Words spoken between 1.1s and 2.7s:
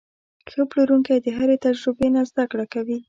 د هرې تجربې نه زده کړه